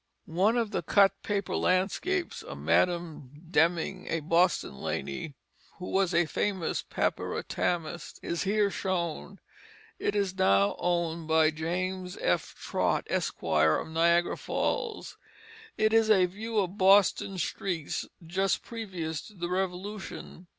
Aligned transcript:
One 0.25 0.57
of 0.57 0.71
the 0.71 0.81
cut 0.81 1.21
paper 1.21 1.55
landscapes 1.55 2.41
of 2.41 2.57
Madam 2.57 3.29
Deming, 3.51 4.07
a 4.07 4.21
Boston 4.21 4.77
lady 4.79 5.35
who 5.77 5.91
was 5.91 6.11
a 6.11 6.25
famous 6.25 6.81
"papyrotamist," 6.81 8.17
is 8.23 8.41
here 8.41 8.71
shown. 8.71 9.39
It 9.99 10.15
is 10.15 10.35
now 10.39 10.75
owned 10.79 11.27
by 11.27 11.51
James 11.51 12.17
F. 12.19 12.55
Trott, 12.55 13.05
Esq., 13.11 13.43
of 13.43 13.89
Niagara 13.89 14.37
Falls. 14.39 15.19
It 15.77 15.93
is 15.93 16.09
a 16.09 16.25
view 16.25 16.57
of 16.57 16.79
Boston 16.79 17.37
streets 17.37 18.07
just 18.25 18.63
previous 18.63 19.21
to 19.27 19.35
the 19.35 19.49
Revolution. 19.49 20.47